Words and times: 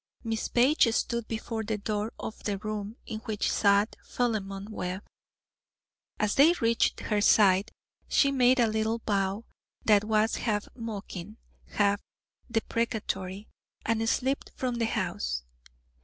Miss 0.23 0.47
Page 0.47 0.87
stood 0.95 1.27
before 1.27 1.63
the 1.63 1.77
door 1.77 2.11
of 2.19 2.41
the 2.45 2.57
room 2.57 2.95
in 3.05 3.19
which 3.25 3.51
sat 3.51 3.95
Philemon 4.03 4.71
Webb. 4.71 5.03
As 6.19 6.33
they 6.33 6.53
reached 6.53 7.01
her 7.01 7.21
side, 7.21 7.71
she 8.09 8.31
made 8.31 8.59
a 8.59 8.65
little 8.65 8.97
bow 8.97 9.45
that 9.85 10.03
was 10.03 10.37
half 10.37 10.67
mocking, 10.75 11.37
half 11.67 12.01
deprecatory, 12.49 13.47
and 13.85 14.09
slipped 14.09 14.49
from 14.55 14.73
the 14.77 14.87
house. 14.87 15.43